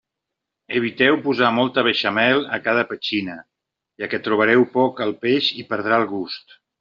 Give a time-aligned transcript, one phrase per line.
[0.77, 3.35] Eviteu posar molta beixamel a cada petxina,
[4.03, 6.59] ja que trobareu poc el peix i perdrà el gust.